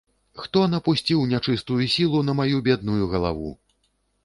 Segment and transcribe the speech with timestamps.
[0.45, 3.55] Хто напусціў нячыстую сілу на маю бедную галаву?